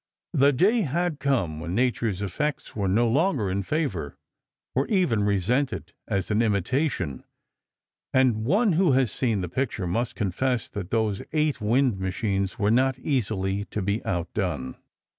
[0.33, 6.31] The day had come when Nature's effects were no longer in favor—were even resented, as
[6.31, 7.23] an imitation;
[8.11, 12.71] and one who has seen the picture must confess that those eight wind machines were
[12.71, 14.75] not easily to be outdone.